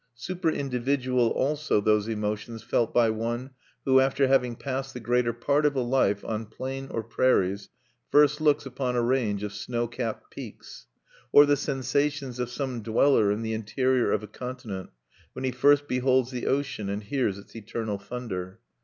[0.17, 3.51] Superindividual also those emotions felt by one
[3.85, 7.69] who, after having passed the greater part of a life on plain or prairies,
[8.09, 10.87] first looks upon a range of snow capped peaks;
[11.31, 14.89] or the sensations of some dweller in the interior of a continent
[15.33, 18.59] when he first beholds the ocean, and hears its eternal thunder.